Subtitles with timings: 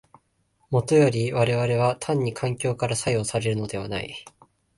[0.71, 4.15] もとより我々は単に環境から作用されるのではない。